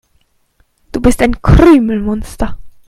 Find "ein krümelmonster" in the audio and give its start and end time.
1.21-2.57